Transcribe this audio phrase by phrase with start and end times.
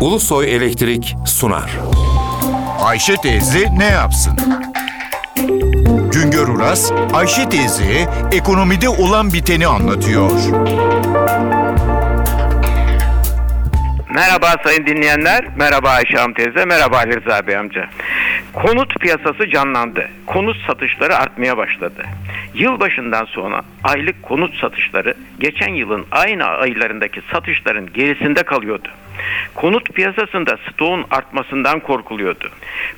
[0.00, 1.70] Ulusoy Elektrik sunar.
[2.84, 4.38] Ayşe teyze ne yapsın?
[6.12, 10.30] Güngör Uras, Ayşe teyzeye ekonomide olan biteni anlatıyor.
[14.14, 17.88] Merhaba sayın dinleyenler, merhaba Ayşe Hanım teyze, merhaba Ali Rıza Bey amca.
[18.52, 20.08] Konut piyasası canlandı.
[20.26, 22.04] Konut satışları artmaya başladı.
[22.54, 28.88] Yılbaşından sonra aylık konut satışları geçen yılın aynı aylarındaki satışların gerisinde kalıyordu.
[29.54, 32.50] Konut piyasasında stoğun artmasından korkuluyordu.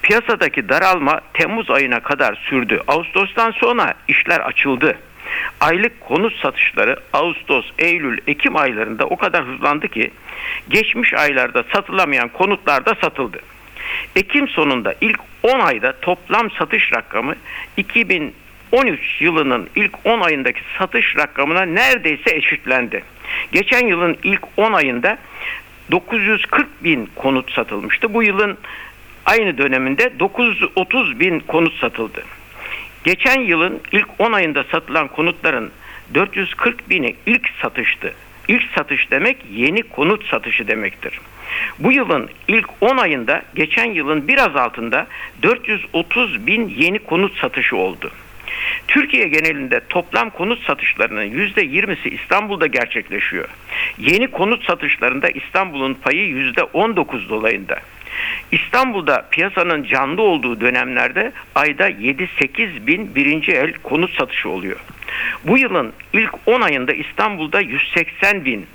[0.03, 2.81] Piyasadaki daralma Temmuz ayına kadar sürdü.
[2.89, 4.99] Ağustos'tan sonra işler açıldı.
[5.61, 10.11] Aylık konut satışları Ağustos, Eylül, Ekim aylarında o kadar hızlandı ki
[10.69, 13.39] geçmiş aylarda satılamayan konutlar da satıldı.
[14.17, 17.35] Ekim sonunda ilk 10 ayda toplam satış rakamı
[18.73, 23.03] 2013 yılının ilk 10 ayındaki satış rakamına neredeyse eşitlendi.
[23.53, 25.19] Geçen yılın ilk 10 ayında
[25.91, 28.15] 940 bin konut satılmıştı.
[28.15, 28.59] Bu yılın
[29.27, 32.25] aynı döneminde 930 bin konut satıldı.
[33.05, 35.71] Geçen yılın ilk 10 ayında satılan konutların
[36.15, 38.15] 440 bini ilk satıştı.
[38.49, 41.21] İlk satış demek yeni konut satışı demektir.
[41.79, 45.07] Bu yılın ilk 10 ayında geçen yılın biraz altında
[45.43, 48.11] 430 bin yeni konut satışı oldu.
[48.89, 53.49] Türkiye genelinde toplam konut satışlarının %20'si İstanbul'da gerçekleşiyor.
[53.99, 57.81] Yeni konut satışlarında İstanbul'un payı %19 dolayında.
[58.53, 64.77] İstanbul'da piyasanın canlı olduğu dönemlerde ayda 7-8 bin birinci el konut satışı oluyor.
[65.45, 68.67] Bu yılın ilk 10 ayında İstanbul'da 180 bin,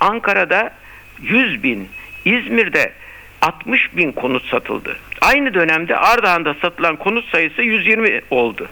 [0.00, 0.74] Ankara'da
[1.22, 1.88] 100 bin,
[2.24, 2.92] İzmir'de
[3.42, 4.96] 60 bin konut satıldı.
[5.20, 8.68] Aynı dönemde Ardahan'da satılan konut sayısı 120 oldu.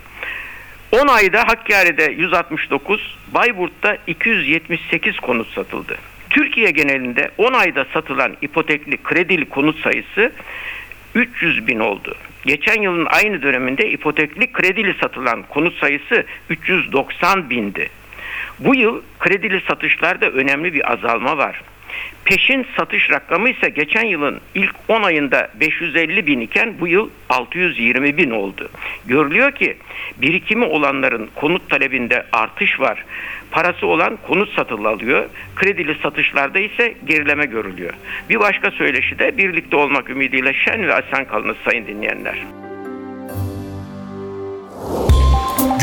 [0.93, 5.97] 10 ayda Hakkari'de 169, Bayburt'ta 278 konut satıldı.
[6.31, 10.33] Türkiye genelinde 10 ayda satılan ipotekli kredili konut sayısı
[11.15, 12.15] 300 bin oldu.
[12.47, 17.89] Geçen yılın aynı döneminde ipotekli kredili satılan konut sayısı 390 bindi.
[18.59, 21.63] Bu yıl kredili satışlarda önemli bir azalma var.
[22.25, 28.17] Peşin satış rakamı ise geçen yılın ilk 10 ayında 550 bin iken bu yıl 620
[28.17, 28.69] bin oldu.
[29.07, 29.77] Görülüyor ki
[30.17, 33.05] birikimi olanların konut talebinde artış var.
[33.51, 35.29] Parası olan konut satın alıyor.
[35.57, 37.93] Kredili satışlarda ise gerileme görülüyor.
[38.31, 42.62] Bir başka söyleşi de birlikte olmak ümidiyle şen ve asen kalınız sayın dinleyenler.